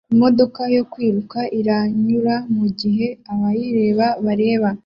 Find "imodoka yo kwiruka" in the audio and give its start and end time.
0.13-1.39